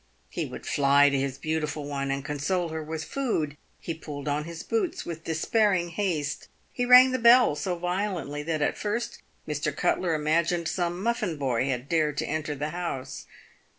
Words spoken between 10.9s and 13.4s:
muffin boy had dared to enter the house.